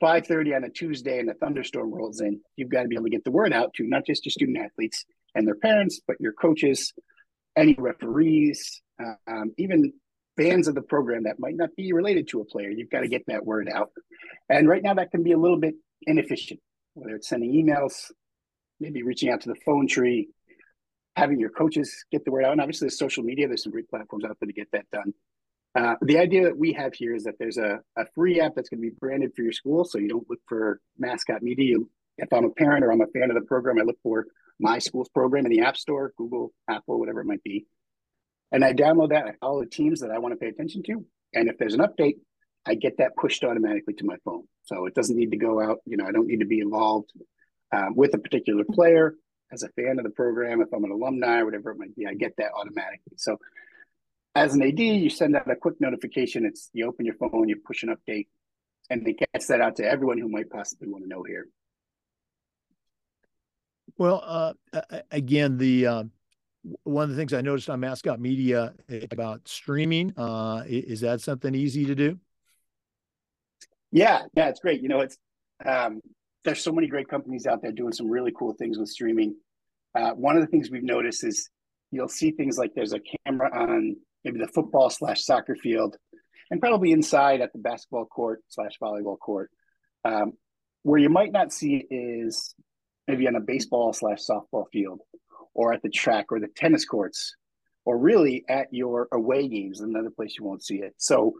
5.30 0.03 0.57
on 0.57 0.65
a 0.65 0.71
Tuesday 0.71 1.19
and 1.19 1.31
a 1.31 1.35
thunderstorm 1.35 1.93
rolls 1.93 2.21
in, 2.21 2.41
you've 2.57 2.71
got 2.71 2.83
to 2.83 2.89
be 2.89 2.97
able 2.97 3.05
to 3.05 3.11
get 3.11 3.25
the 3.25 3.31
word 3.31 3.53
out 3.53 3.73
to 3.75 3.85
not 3.87 4.05
just 4.07 4.25
your 4.25 4.31
student 4.31 4.59
athletes 4.59 5.05
and 5.35 5.47
their 5.47 5.55
parents, 5.55 6.01
but 6.07 6.17
your 6.21 6.33
coaches, 6.33 6.93
any 7.57 7.75
referees, 7.79 8.83
um, 9.27 9.53
even 9.59 9.93
fans 10.37 10.69
of 10.69 10.75
the 10.75 10.83
program 10.83 11.25
that 11.25 11.39
might 11.39 11.57
not 11.57 11.71
be 11.77 11.93
related 11.93 12.29
to 12.29 12.41
a 12.41 12.45
player. 12.45 12.71
You've 12.71 12.91
got 12.91 13.01
to 13.01 13.09
get 13.09 13.23
that 13.29 13.45
word 13.45 13.69
out. 13.73 13.91
And 14.49 14.69
right 14.69 14.83
now 14.83 14.95
that 14.95 15.11
can 15.11 15.23
be 15.23 15.33
a 15.33 15.39
little 15.39 15.59
bit 15.59 15.75
inefficient, 16.03 16.61
whether 16.95 17.15
it's 17.17 17.29
sending 17.29 17.53
emails, 17.53 18.11
maybe 18.81 19.03
reaching 19.03 19.31
out 19.31 19.43
to 19.43 19.49
the 19.49 19.61
phone 19.65 19.87
tree, 19.87 20.29
having 21.17 21.39
your 21.39 21.51
coaches 21.51 22.05
get 22.11 22.25
the 22.25 22.31
word 22.31 22.45
out. 22.45 22.53
And 22.53 22.61
obviously, 22.61 22.87
there's 22.87 22.99
social 22.99 23.23
media. 23.23 23.47
There's 23.47 23.63
some 23.63 23.73
great 23.73 23.89
platforms 23.89 24.25
out 24.25 24.37
there 24.41 24.47
to 24.47 24.53
get 24.53 24.69
that 24.73 24.87
done. 24.93 25.13
Uh, 25.77 25.97
the 26.03 26.19
idea 26.19 26.45
that 26.45 26.57
we 26.57 26.73
have 26.73 26.95
here 26.95 27.15
is 27.15 27.25
that 27.25 27.35
there's 27.39 27.59
a, 27.59 27.81
a 27.97 28.07
free 28.15 28.41
app 28.41 28.53
that's 28.55 28.69
going 28.69 28.81
to 28.81 28.89
be 28.89 28.95
branded 28.99 29.33
for 29.35 29.43
your 29.43 29.53
school. 29.53 29.85
So 29.85 29.99
you 29.99 30.09
don't 30.09 30.29
look 30.31 30.41
for 30.47 30.81
mascot 30.99 31.43
media. 31.43 31.77
If 32.17 32.33
I'm 32.33 32.45
a 32.45 32.51
parent 32.51 32.85
or 32.85 32.93
I'm 32.93 33.01
a 33.01 33.09
fan 33.09 33.31
of 33.31 33.35
the 33.35 33.47
program, 33.47 33.81
I 33.81 33.83
look 33.83 33.99
for 34.03 34.27
my 34.61 34.79
school's 34.79 35.09
program 35.09 35.47
in 35.47 35.51
the 35.51 35.63
App 35.63 35.77
Store, 35.77 36.13
Google, 36.17 36.53
Apple, 36.71 36.99
whatever 37.01 37.21
it 37.21 37.27
might 37.27 37.43
be. 37.43 37.67
And 38.53 38.65
I 38.65 38.73
download 38.73 39.11
that. 39.11 39.35
Follow 39.41 39.61
the 39.61 39.69
teams 39.69 40.01
that 40.01 40.13
I 40.13 40.19
want 40.19 40.33
to 40.33 40.37
pay 40.37 40.47
attention 40.47 40.85
to. 40.85 41.05
And 41.33 41.49
if 41.49 41.59
there's 41.59 41.75
an 41.75 41.81
update, 41.81 42.19
I 42.65 42.77
get 42.77 42.99
that 42.99 43.17
pushed 43.17 43.43
automatically 43.43 43.95
to 43.95 44.05
my 44.05 44.17
phone. 44.25 44.45
So 44.63 44.87
it 44.87 44.95
doesn't 44.95 45.17
need 45.17 45.33
to 45.33 45.37
go 45.37 45.61
out. 45.61 45.79
You 45.87 45.97
know, 45.97 46.07
I 46.07 46.13
don't 46.13 46.29
need 46.29 46.41
to 46.41 46.47
be 46.47 46.61
involved 46.61 47.11
um, 47.73 47.97
with 47.97 48.15
a 48.15 48.19
particular 48.19 48.63
player 48.65 49.17
as 49.55 49.63
a 49.63 49.69
fan 49.71 49.99
of 49.99 50.05
the 50.05 50.11
program, 50.11 50.61
if 50.61 50.69
I'm 50.73 50.85
an 50.85 50.91
alumni 50.91 51.39
or 51.39 51.47
whatever 51.47 51.71
it 51.71 51.79
might 51.79 51.97
be, 51.97 52.07
I 52.07 52.15
get 52.15 52.35
that 52.39 52.51
automatically. 52.55 53.15
So 53.17 53.39
as 54.35 54.55
an 54.55 54.63
AD, 54.63 54.79
you 54.79 55.09
send 55.09 55.37
out 55.37 55.51
a 55.51 55.57
quick 55.57 55.81
notification. 55.81 56.45
It's 56.45 56.69
you 56.73 56.87
open 56.87 57.07
your 57.07 57.15
phone, 57.15 57.49
you 57.49 57.57
push 57.65 57.83
an 57.85 57.95
update, 57.95 58.27
and 58.91 59.07
it 59.07 59.19
gets 59.33 59.47
that 59.47 59.61
out 59.61 59.77
to 59.77 59.85
everyone 59.85 60.19
who 60.19 60.29
might 60.29 60.51
possibly 60.51 60.89
want 60.89 61.05
to 61.05 61.09
know 61.09 61.23
here. 61.23 61.47
Well, 63.97 64.23
uh, 64.27 64.55
again, 65.13 65.57
the 65.57 65.87
uh, 65.87 66.05
one 66.83 67.05
of 67.05 67.11
the 67.11 67.17
things 67.17 67.33
I 67.33 67.43
noticed 67.43 67.71
on 67.71 67.79
Mascot 67.79 68.21
Media 68.21 68.75
about 69.13 69.47
streaming 69.47 70.13
uh, 70.17 70.65
is 70.67 71.01
that 71.03 71.21
something 71.21 71.55
easy 71.55 71.87
to 71.87 71.95
do? 71.95 72.19
Yeah, 73.93 74.23
yeah, 74.35 74.49
it's 74.49 74.59
great. 74.59 74.83
You 74.83 74.89
know, 74.89 75.01
it's 75.01 75.17
um, 75.65 76.01
there's 76.45 76.63
so 76.63 76.73
many 76.73 76.87
great 76.87 77.09
companies 77.09 77.47
out 77.47 77.63
there 77.63 77.73
doing 77.73 77.93
some 77.93 78.09
really 78.09 78.33
cool 78.37 78.55
things 78.55 78.79
with 78.79 78.89
streaming. 78.89 79.35
Uh, 79.95 80.11
one 80.11 80.37
of 80.37 80.43
the 80.43 80.49
things 80.49 80.71
we've 80.71 80.83
noticed 80.83 81.25
is 81.25 81.49
you'll 81.91 82.09
see 82.09 82.31
things 82.31 82.59
like 82.59 82.73
there's 82.75 82.93
a 82.93 83.01
camera 83.27 83.51
on 83.53 83.97
maybe 84.25 84.39
the 84.39 84.49
football 84.49 84.91
slash 84.91 85.23
soccer 85.23 85.55
field, 85.55 85.97
and 86.51 86.61
probably 86.61 86.93
inside 86.93 87.41
at 87.41 87.53
the 87.53 87.59
basketball 87.59 88.07
court 88.07 88.43
slash 88.49 88.73
volleyball 88.83 89.19
court. 89.19 89.51
Um, 90.05 90.33
where 90.83 91.01
you 91.01 91.09
might 91.09 91.33
not 91.33 91.53
see 91.53 91.87
is 91.91 92.55
maybe 93.09 93.27
on 93.27 93.37
a 93.37 93.41
baseball 93.41 93.93
slash 93.93 94.21
softball 94.29 94.65
field, 94.73 95.01
or 95.55 95.73
at 95.73 95.83
the 95.83 95.89
track 95.91 96.27
or 96.31 96.41
the 96.41 96.49
tennis 96.57 96.85
courts, 96.85 97.37
or 97.85 97.97
really 97.99 98.45
at 98.49 98.67
your 98.71 99.09
away 99.13 99.49
games, 99.49 99.81
another 99.81 100.11
place 100.11 100.35
you 100.39 100.45
won't 100.45 100.65
see 100.65 100.77
it. 100.77 100.95
So 100.99 101.35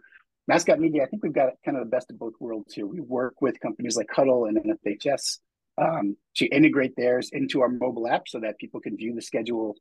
Mascot 0.47 0.79
Media, 0.79 1.03
I 1.03 1.07
think 1.07 1.23
we've 1.23 1.33
got 1.33 1.55
kind 1.65 1.77
of 1.77 1.85
the 1.85 1.91
best 1.91 2.11
of 2.11 2.19
both 2.19 2.35
worlds 2.39 2.75
here. 2.75 2.87
We 2.87 3.01
work 3.01 3.41
with 3.41 3.61
companies 3.61 3.97
like 3.97 4.09
Hudl 4.15 4.49
and 4.49 4.59
NFHS 4.59 5.39
um, 5.79 6.17
to 6.37 6.47
integrate 6.47 6.95
theirs 6.97 7.31
into 7.33 7.63
our 7.63 7.69
mobile 7.69 8.07
app 8.07 8.29
so 8.29 8.41
that 8.41 8.59
people 8.59 8.81
can 8.81 8.97
view 8.97 9.15
the 9.15 9.23
schedule. 9.23 9.75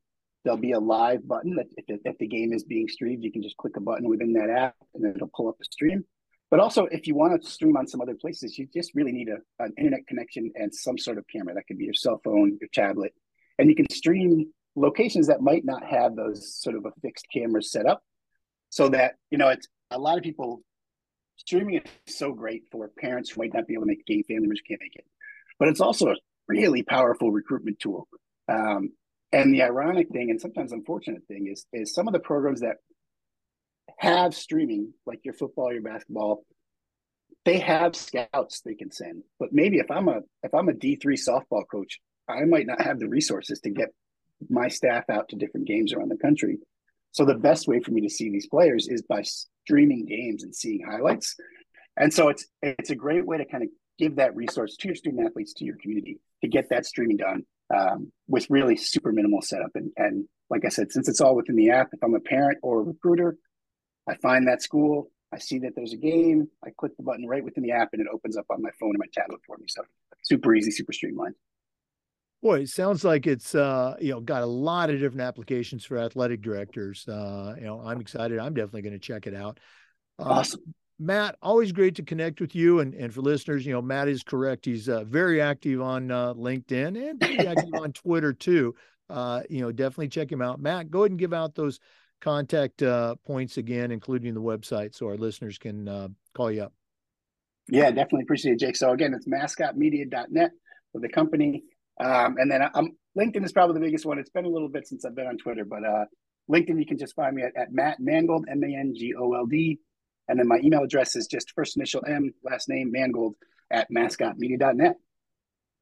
There'll 0.44 0.58
be 0.58 0.72
a 0.72 0.80
live 0.80 1.28
button 1.28 1.56
that 1.56 1.68
if, 1.76 2.00
if 2.06 2.18
the 2.18 2.28
game 2.28 2.54
is 2.54 2.64
being 2.64 2.88
streamed, 2.88 3.24
you 3.24 3.32
can 3.32 3.44
just 3.44 3.58
click 3.58 3.76
a 3.76 3.82
button 3.82 4.08
within 4.08 4.34
that 4.34 4.50
app 4.50 4.76
and 4.94 5.06
it'll 5.06 5.30
pull 5.36 5.50
up 5.50 5.58
the 5.58 5.66
stream. 5.66 6.06
But 6.50 6.60
also, 6.60 6.86
if 6.86 7.08
you 7.08 7.16
want 7.16 7.42
to 7.42 7.50
stream 7.50 7.76
on 7.76 7.88
some 7.88 8.00
other 8.00 8.16
places, 8.16 8.58
you 8.58 8.68
just 8.74 8.94
really 8.94 9.12
need 9.12 9.28
a, 9.28 9.64
an 9.64 9.74
internet 9.78 10.08
connection 10.08 10.52
and 10.56 10.74
some 10.74 10.98
sort 10.98 11.18
of 11.18 11.26
camera. 11.28 11.56
That 11.56 11.68
could 11.68 11.78
be 11.78 11.86
your 11.86 11.94
cell 11.94 12.22
phone, 12.24 12.58
your 12.62 12.70
tablet, 12.74 13.14
and 13.58 13.70
you 13.70 13.76
can 13.76 13.90
stream 13.90 14.54
locations 14.76 15.28
that 15.28 15.42
might 15.42 15.66
not 15.66 15.84
have 15.84 16.16
those 16.16 16.56
sort 16.56 16.76
of 16.76 16.86
a 16.86 16.92
fixed 17.02 17.28
cameras 17.34 17.72
set 17.72 17.86
up 17.86 18.04
so 18.70 18.90
that 18.90 19.16
you 19.30 19.38
know 19.38 19.50
it's 19.50 19.68
a 19.94 20.00
lot 20.00 20.18
of 20.18 20.24
people 20.24 20.62
streaming 21.38 21.76
is 21.76 22.16
so 22.16 22.34
great 22.34 22.64
for 22.72 22.90
parents 22.98 23.32
who 23.32 23.42
might 23.42 23.54
not 23.54 23.68
be 23.68 23.74
able 23.74 23.84
to 23.84 23.88
make 23.88 24.06
game, 24.06 24.24
family 24.24 24.42
members 24.42 24.62
can't 24.68 24.82
make 24.82 24.96
it, 24.96 25.06
but 25.60 25.68
it's 25.68 25.82
also 25.82 26.08
a 26.08 26.16
really 26.48 26.84
powerful 26.84 27.32
recruitment 27.32 27.80
tool. 27.80 28.08
Um, 28.48 28.92
and 29.32 29.54
the 29.54 29.64
ironic 29.64 30.10
thing, 30.10 30.30
and 30.30 30.40
sometimes 30.40 30.72
unfortunate 30.72 31.24
thing, 31.28 31.48
is 31.52 31.66
is 31.74 31.94
some 31.94 32.08
of 32.08 32.14
the 32.14 32.20
programs 32.20 32.62
that 32.62 32.78
have 33.98 34.36
streaming, 34.36 34.94
like 35.06 35.22
your 35.24 35.34
football, 35.34 35.72
your 35.72 35.82
basketball, 35.82 36.44
they 37.46 37.60
have 37.60 37.96
scouts 37.96 38.62
they 38.62 38.76
can 38.76 38.92
send. 38.92 39.24
But 39.40 39.50
maybe 39.52 39.78
if 39.78 39.90
I'm 39.90 40.08
a 40.08 40.20
if 40.44 40.54
I'm 40.54 40.70
a 40.70 40.74
D 40.74 40.98
three 40.98 41.18
softball 41.18 41.64
coach, 41.70 42.00
I 42.28 42.46
might 42.46 42.68
not 42.68 42.82
have 42.82 43.00
the 43.00 43.10
resources 43.10 43.60
to 43.62 43.70
get 43.70 43.90
my 44.50 44.68
staff 44.68 45.06
out 45.10 45.30
to 45.30 45.36
different 45.36 45.68
games 45.68 45.94
around 45.94 46.10
the 46.10 46.18
country. 46.18 46.60
So 47.14 47.26
the 47.26 47.36
best 47.36 47.68
way 47.68 47.80
for 47.80 47.92
me 47.92 48.02
to 48.02 48.10
see 48.10 48.30
these 48.30 48.48
players 48.48 48.88
is 48.88 49.04
by 49.04 49.22
streaming 49.22 50.06
games 50.06 50.44
and 50.44 50.54
seeing 50.54 50.82
highlights. 50.86 51.36
And 51.96 52.12
so 52.12 52.30
it's 52.30 52.46
it's 52.62 52.90
a 52.90 52.96
great 52.96 53.26
way 53.26 53.38
to 53.38 53.46
kind 53.46 53.64
of 53.64 53.70
give 54.00 54.16
that 54.16 54.36
resource 54.36 54.76
to 54.78 54.88
your 54.88 54.96
student 54.96 55.26
athletes, 55.26 55.54
to 55.54 55.66
your 55.66 55.78
community, 55.78 56.20
to 56.42 56.48
get 56.50 56.70
that 56.72 56.86
streaming 56.86 57.18
done 57.18 57.46
um, 57.74 58.12
with 58.28 58.50
really 58.50 58.76
super 58.76 59.12
minimal 59.12 59.42
setup. 59.42 59.72
And 59.76 59.92
and 59.96 60.26
like 60.50 60.66
I 60.66 60.70
said, 60.70 60.92
since 60.92 61.08
it's 61.08 61.22
all 61.22 61.36
within 61.36 61.56
the 61.56 61.70
app, 61.70 61.90
if 61.94 62.04
I'm 62.04 62.16
a 62.16 62.20
parent 62.20 62.58
or 62.64 62.82
a 62.82 62.84
recruiter, 62.84 63.38
I 64.10 64.16
find 64.16 64.48
that 64.48 64.64
school, 64.64 65.12
I 65.32 65.38
see 65.38 65.60
that 65.60 65.74
there's 65.76 65.94
a 65.94 65.98
game, 65.98 66.48
I 66.66 66.72
click 66.76 66.98
the 66.98 67.04
button 67.04 67.28
right 67.28 67.44
within 67.44 67.64
the 67.64 67.72
app, 67.72 67.90
and 67.94 68.02
it 68.02 68.08
opens 68.12 68.38
up 68.38 68.46
on 68.50 68.62
my 68.62 68.72
phone 68.80 68.92
and 68.92 69.00
my 69.00 69.08
tablet 69.14 69.42
for 69.46 69.58
me. 69.58 69.66
So 69.68 69.84
super 70.24 70.54
easy, 70.56 70.72
super 70.72 70.94
streamlined. 70.94 71.36
Boy, 72.44 72.60
it 72.60 72.70
sounds 72.70 73.06
like 73.06 73.26
it's 73.26 73.56
uh, 73.56 73.96
you 74.02 74.12
know 74.12 74.20
got 74.20 74.44
a 74.44 74.46
lot 74.46 74.90
of 74.90 75.00
different 75.00 75.22
applications 75.22 75.86
for 75.86 75.98
athletic 75.98 76.42
directors. 76.42 77.08
Uh, 77.08 77.56
you 77.58 77.64
know, 77.64 77.80
I'm 77.80 78.02
excited. 78.02 78.38
I'm 78.38 78.54
definitely 78.54 78.82
going 78.82 78.94
to 78.94 79.00
check 79.00 79.28
it 79.28 79.34
out. 79.34 79.62
Uh, 80.20 80.24
awesome. 80.24 80.76
Matt, 81.00 81.38
always 81.42 81.72
great 81.72 81.96
to 81.96 82.04
connect 82.04 82.42
with 82.42 82.54
you. 82.54 82.82
And, 82.82 82.94
and 82.94 83.14
for 83.14 83.22
listeners, 83.22 83.66
you 83.66 83.72
know, 83.72 83.82
Matt 83.82 84.10
is 84.10 84.24
correct. 84.24 84.66
He's 84.66 84.90
uh, 84.90 85.06
very 85.06 85.42
active 85.42 85.82
on 85.82 86.12
uh, 86.12 86.34
LinkedIn 86.34 87.10
and 87.10 87.20
pretty 87.22 87.48
active 87.48 87.74
on 87.76 87.94
Twitter 87.94 88.34
too. 88.34 88.76
Uh, 89.10 89.44
you 89.50 89.62
know, 89.62 89.72
definitely 89.72 90.10
check 90.10 90.30
him 90.30 90.42
out. 90.42 90.60
Matt, 90.60 90.92
go 90.92 91.00
ahead 91.00 91.12
and 91.12 91.20
give 91.20 91.34
out 91.34 91.56
those 91.56 91.80
contact 92.20 92.84
uh, 92.84 93.16
points 93.26 93.56
again, 93.56 93.90
including 93.90 94.34
the 94.34 94.42
website, 94.42 94.96
so 94.96 95.08
our 95.08 95.18
listeners 95.18 95.58
can 95.58 95.88
uh, 95.88 96.10
call 96.34 96.52
you 96.52 96.64
up. 96.64 96.74
Yeah, 97.70 97.90
definitely 97.90 98.24
appreciate 98.24 98.54
it, 98.54 98.60
Jake. 98.60 98.76
So 98.76 98.92
again, 98.92 99.14
it's 99.14 99.28
mascotmedia.net 99.28 100.52
for 100.92 101.00
the 101.00 101.10
company. 101.10 101.64
Um, 102.00 102.38
and 102.38 102.52
then 102.52 102.62
I'm, 102.74 102.92
LinkedIn 103.18 103.46
is 103.46 103.52
probably 103.52 103.76
the 103.76 103.86
biggest 103.86 104.06
one. 104.06 104.20
It's 104.20 104.30
been 104.30 104.46
a 104.46 104.50
little 104.50 104.70
bit 104.70 104.88
since 104.88 105.06
I've 105.06 105.16
been 105.16 105.28
on 105.28 105.38
Twitter, 105.38 105.66
but 105.66 105.84
uh, 105.86 106.06
LinkedIn, 106.52 106.80
you 106.80 106.86
can 106.86 106.98
just 106.98 107.16
find 107.16 107.36
me 107.36 107.44
at, 107.44 107.56
at 107.56 107.72
Matt 107.72 108.00
Mangold, 108.00 108.46
M 108.50 108.64
A 108.64 108.68
N 108.68 108.94
G 108.96 109.14
O 109.18 109.34
L 109.34 109.46
D. 109.46 109.80
And 110.28 110.40
then 110.40 110.48
my 110.48 110.60
email 110.64 110.84
address 110.84 111.16
is 111.16 111.28
just 111.28 111.52
first 111.52 111.76
initial 111.76 112.04
M, 112.08 112.34
last 112.44 112.70
name 112.70 112.92
Mangold 112.92 113.36
at 113.70 113.88
mascotmedia.net. 113.92 114.96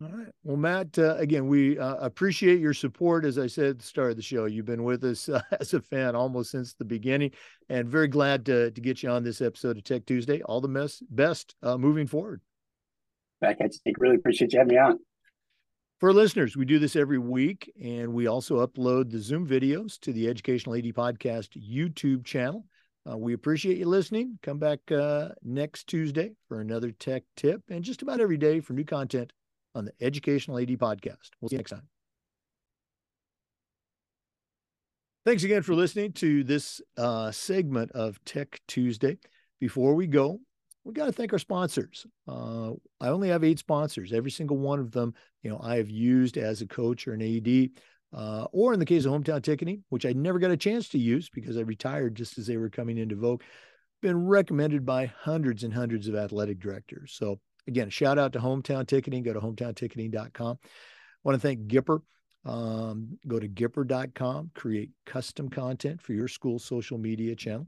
All 0.02 0.10
right. 0.10 0.28
Well, 0.44 0.58
Matt, 0.58 0.98
uh, 0.98 1.16
again, 1.18 1.48
we 1.48 1.78
uh, 1.78 1.96
appreciate 1.98 2.60
your 2.60 2.74
support. 2.74 3.24
As 3.24 3.38
I 3.38 3.46
said 3.46 3.66
at 3.66 3.80
the 3.80 3.86
start 3.86 4.10
of 4.10 4.16
the 4.16 4.24
show, 4.24 4.46
you've 4.46 4.66
been 4.66 4.84
with 4.84 5.04
us 5.04 5.30
uh, 5.30 5.42
as 5.60 5.76
a 5.76 5.82
fan 5.82 6.16
almost 6.16 6.50
since 6.50 6.74
the 6.74 6.86
beginning, 6.86 7.32
and 7.70 7.88
very 7.88 8.08
glad 8.08 8.46
to, 8.48 8.72
to 8.72 8.82
get 8.82 9.04
you 9.04 9.10
on 9.10 9.24
this 9.24 9.42
episode 9.42 9.78
of 9.78 9.84
Tech 9.84 10.08
Tuesday. 10.08 10.42
All 10.42 10.60
the 10.60 10.68
best, 10.68 11.04
best 11.16 11.56
uh, 11.62 11.78
moving 11.78 12.08
forward. 12.08 12.42
Back 13.42 13.58
at 13.62 13.74
you. 13.86 13.94
Really 14.00 14.16
appreciate 14.16 14.54
you 14.54 14.60
having 14.60 14.74
me 14.74 14.80
on. 14.80 15.00
For 16.02 16.12
listeners, 16.12 16.58
we 16.58 16.66
do 16.66 16.80
this 16.80 16.96
every 16.96 17.20
week, 17.20 17.72
and 17.80 18.12
we 18.12 18.26
also 18.26 18.66
upload 18.66 19.12
the 19.12 19.20
Zoom 19.20 19.48
videos 19.48 20.00
to 20.00 20.12
the 20.12 20.28
Educational 20.28 20.76
AD 20.76 20.86
Podcast 20.86 21.50
YouTube 21.56 22.26
channel. 22.26 22.66
Uh, 23.08 23.20
we 23.20 23.34
appreciate 23.34 23.78
you 23.78 23.86
listening. 23.86 24.40
Come 24.42 24.58
back 24.58 24.80
uh, 24.92 25.30
next 25.44 25.86
Tuesday 25.86 26.32
for 26.48 26.60
another 26.60 26.90
tech 26.90 27.22
tip, 27.38 27.62
and 27.70 27.84
just 27.84 28.02
about 28.02 28.20
every 28.20 28.38
day 28.38 28.62
for 28.62 28.74
new 28.74 28.84
content 28.84 29.32
on 29.76 29.86
the 29.86 29.94
Educational 30.02 30.58
AD 30.58 30.70
Podcast. 30.70 31.30
We'll 31.40 31.50
see 31.50 31.58
you 31.58 31.60
next 31.60 31.70
time. 31.70 31.88
Thanks 35.24 35.44
again 35.44 35.62
for 35.62 35.76
listening 35.76 36.14
to 36.14 36.44
this 36.44 36.82
uh, 36.98 37.30
segment 37.30 37.92
of 37.92 38.20
Tech 38.26 38.60
Tuesday. 38.68 39.20
Before 39.60 39.94
we 39.94 40.08
go, 40.08 40.40
we 40.84 40.94
got 40.94 41.06
to 41.06 41.12
thank 41.12 41.32
our 41.34 41.40
sponsors. 41.40 42.06
Uh, 42.28 42.72
I 43.00 43.10
only 43.10 43.30
have 43.30 43.44
eight 43.44 43.60
sponsors. 43.60 44.14
Every 44.14 44.32
single 44.32 44.58
one 44.58 44.80
of 44.80 44.92
them, 44.92 45.14
you 45.44 45.50
know, 45.50 45.60
I 45.62 45.78
have 45.78 45.90
used 45.90 46.38
as 46.38 46.62
a 46.62 46.68
coach 46.68 47.08
or 47.08 47.14
an 47.14 47.22
AD, 47.22 47.70
uh, 48.14 48.48
or 48.52 48.74
in 48.74 48.80
the 48.80 48.86
case 48.86 49.06
of 49.06 49.12
hometown 49.12 49.44
ticketing, 49.44 49.84
which 49.90 50.06
I 50.06 50.14
never 50.14 50.40
got 50.40 50.52
a 50.52 50.58
chance 50.58 50.90
to 50.90 50.98
use 50.98 51.30
because 51.30 51.58
I 51.58 51.62
retired 51.62 52.16
just 52.16 52.38
as 52.38 52.48
they 52.48 52.58
were 52.58 52.70
coming 52.70 52.98
into 52.98 53.16
vogue. 53.16 53.44
Been 54.02 54.26
recommended 54.26 54.86
by 54.86 55.06
hundreds 55.06 55.64
and 55.64 55.74
hundreds 55.74 56.08
of 56.08 56.16
athletic 56.16 56.60
directors. 56.60 57.14
So 57.14 57.40
again, 57.68 57.90
shout 57.90 58.18
out 58.18 58.34
to 58.34 58.40
hometown 58.40 58.88
ticketing. 58.88 59.24
Go 59.24 59.34
to 59.34 59.40
hometownticketing.com. 59.40 60.60
I 60.64 60.68
want 61.24 61.36
to 61.36 61.40
thank 61.40 61.68
Gipper. 61.68 62.02
Um, 62.44 63.20
go 63.28 63.40
to 63.40 63.48
gipper.com, 63.48 64.52
create 64.56 64.90
custom 65.06 65.48
content 65.48 66.02
for 66.02 66.14
your 66.14 66.28
school 66.28 66.58
social 66.58 66.98
media 66.98 67.36
channel. 67.36 67.68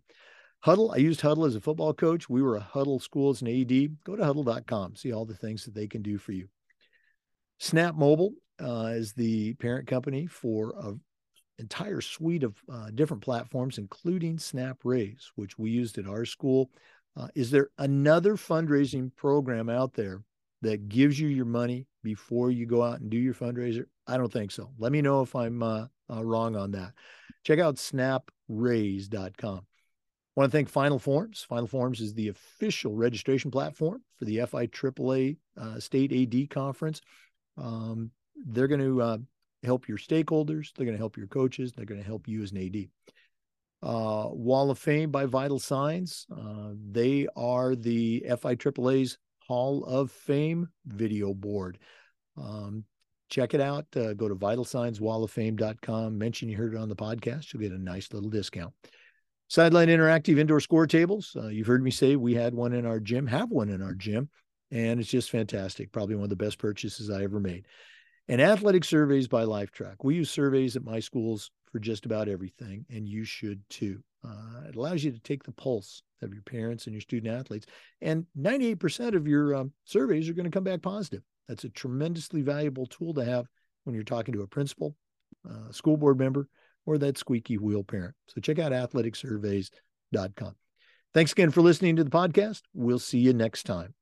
Hudl, 0.66 0.94
I 0.94 0.98
used 0.98 1.20
Hudl 1.20 1.46
as 1.46 1.56
a 1.56 1.62
football 1.62 1.94
coach. 1.94 2.30
We 2.30 2.42
were 2.42 2.56
a 2.56 2.62
Hudl 2.74 3.02
school 3.02 3.32
as 3.32 3.42
an 3.42 3.50
AD. 3.50 4.04
Go 4.06 4.16
to 4.16 4.24
hudl.com, 4.24 4.96
see 4.96 5.12
all 5.12 5.26
the 5.26 5.36
things 5.36 5.66
that 5.66 5.74
they 5.74 5.88
can 5.88 6.02
do 6.02 6.18
for 6.18 6.32
you. 6.32 6.48
Snap 7.60 7.96
Mobile 7.96 8.34
uh, 8.62 8.92
is 8.94 9.14
the 9.14 9.56
parent 9.56 9.88
company 9.88 10.26
for 10.26 10.74
an 10.80 11.02
entire 11.60 12.00
suite 12.02 12.44
of 12.44 12.56
uh, 12.72 12.92
different 12.96 13.24
platforms, 13.24 13.78
including 13.78 14.40
Snap 14.40 14.78
Raise, 14.84 15.32
which 15.36 15.58
we 15.58 15.70
used 15.70 15.98
at 15.98 16.08
our 16.08 16.26
school. 16.26 16.72
Uh, 17.16 17.28
is 17.36 17.52
there 17.52 17.70
another 17.78 18.36
fundraising 18.36 19.14
program 19.16 19.70
out 19.70 19.94
there 19.94 20.24
that 20.62 20.88
gives 20.88 21.20
you 21.20 21.28
your 21.28 21.46
money 21.46 21.86
before 22.04 22.52
you 22.52 22.66
go 22.66 22.82
out 22.82 23.02
and 23.02 23.10
do 23.10 23.18
your 23.18 23.34
fundraiser? 23.34 23.86
I 24.08 24.18
don't 24.18 24.32
think 24.32 24.52
so. 24.52 24.72
Let 24.80 24.94
me 24.94 25.02
know 25.02 25.22
if 25.22 25.36
I'm 25.36 25.62
uh, 25.62 25.88
uh, 26.10 26.24
wrong 26.24 26.56
on 26.56 26.72
that. 26.72 26.94
Check 27.44 27.60
out 27.60 27.76
snapraise.com. 27.76 29.66
Want 30.36 30.52
to 30.52 30.58
thank 30.58 30.70
Final 30.70 30.98
Forms. 30.98 31.46
Final 31.48 31.68
Forms 31.68 32.02
is 32.02 32.14
the 32.14 32.30
official 32.30 32.96
registration 32.96 33.52
platform 33.52 34.02
for 34.18 34.26
the 34.26 34.44
FI 34.46 34.68
AAA 34.68 35.38
uh, 35.60 35.80
State 35.80 36.12
AD 36.12 36.50
Conference. 36.50 37.02
Um, 37.58 38.10
they're 38.48 38.68
going 38.68 38.82
to 38.82 39.02
uh, 39.02 39.18
help 39.64 39.88
your 39.88 40.00
stakeholders. 40.00 40.74
They're 40.74 40.86
going 40.86 40.98
to 40.98 41.02
help 41.02 41.18
your 41.18 41.28
coaches. 41.28 41.72
They're 41.72 41.86
going 41.86 42.02
to 42.02 42.08
help 42.08 42.28
you 42.28 42.42
as 42.42 42.52
an 42.52 42.58
AD. 42.58 42.88
Uh, 43.84 44.30
Wall 44.32 44.72
of 44.72 44.80
Fame 44.80 45.12
by 45.12 45.26
Vital 45.26 45.60
Signs. 45.60 46.26
Uh, 46.32 46.72
they 46.92 47.28
are 47.36 47.76
the 47.76 48.26
FI 48.28 48.56
AAA's 48.56 49.18
Hall 49.40 49.84
of 49.84 50.10
Fame 50.10 50.70
video 50.88 51.34
board. 51.34 51.78
Um, 52.38 52.86
check 53.30 53.54
it 53.54 53.62
out. 53.62 53.86
Uh, 53.96 54.14
go 54.14 54.30
to 54.30 54.36
vitalsignswalloffame.com. 54.36 56.18
Mention 56.18 56.50
you 56.50 56.58
heard 56.58 56.74
it 56.74 56.80
on 56.80 56.90
the 56.90 56.96
podcast. 56.96 57.54
You'll 57.54 57.62
get 57.62 57.72
a 57.72 57.78
nice 57.78 58.12
little 58.14 58.30
discount. 58.30 58.74
Sideline 59.54 59.90
Interactive 59.90 60.40
indoor 60.40 60.60
score 60.60 60.88
tables. 60.88 61.38
Uh, 61.40 61.46
you've 61.46 61.68
heard 61.68 61.84
me 61.84 61.92
say 61.92 62.16
we 62.16 62.34
had 62.34 62.56
one 62.56 62.74
in 62.74 62.88
our 62.88 63.00
gym, 63.00 63.28
have 63.28 63.52
one 63.52 63.70
in 63.70 63.84
our 63.84 63.94
gym, 63.94 64.28
and 64.72 65.00
it's 65.00 65.12
just 65.12 65.30
fantastic. 65.30 65.92
Probably 65.92 66.16
one 66.16 66.24
of 66.24 66.32
the 66.32 66.36
best 66.36 66.58
purchases 66.58 67.12
I 67.12 67.22
ever 67.22 67.40
made. 67.40 67.68
And 68.28 68.42
athletic 68.42 68.84
surveys 68.84 69.28
by 69.28 69.44
Lifetrack. 69.44 69.98
We 70.02 70.16
use 70.16 70.32
surveys 70.32 70.76
at 70.76 70.84
my 70.84 71.00
schools 71.00 71.52
for 71.72 71.78
just 71.78 72.08
about 72.08 72.30
everything, 72.30 72.84
and 72.90 73.08
you 73.08 73.26
should 73.26 73.62
too. 73.70 74.02
Uh, 74.28 74.70
it 74.70 74.76
allows 74.76 75.04
you 75.04 75.12
to 75.12 75.20
take 75.20 75.44
the 75.44 75.52
pulse 75.52 76.02
of 76.24 76.34
your 76.34 76.42
parents 76.42 76.88
and 76.88 76.96
your 76.96 77.02
student 77.02 77.32
athletes, 77.32 77.68
and 78.02 78.26
98% 78.36 79.16
of 79.16 79.28
your 79.28 79.54
um, 79.54 79.72
surveys 79.84 80.28
are 80.28 80.34
going 80.34 80.50
to 80.50 80.52
come 80.52 80.64
back 80.64 80.82
positive. 80.82 81.22
That's 81.48 81.64
a 81.64 81.70
tremendously 81.70 82.42
valuable 82.42 82.88
tool 82.88 83.14
to 83.14 83.24
have 83.24 83.46
when 83.84 83.94
you're 83.94 84.04
talking 84.04 84.34
to 84.34 84.42
a 84.42 84.48
principal, 84.48 84.96
uh, 85.48 85.72
school 85.72 85.96
board 85.96 86.18
member, 86.18 86.50
or 86.86 86.98
that 86.98 87.18
squeaky 87.18 87.58
wheel 87.58 87.84
parent. 87.84 88.16
So 88.28 88.42
check 88.42 88.60
out 88.60 88.72
athleticsurveys.com. 88.72 90.56
Thanks 91.14 91.32
again 91.32 91.52
for 91.52 91.62
listening 91.62 91.96
to 91.98 92.04
the 92.04 92.10
podcast. 92.10 92.62
We'll 92.74 93.00
see 93.00 93.20
you 93.20 93.34
next 93.34 93.64
time. 93.64 93.94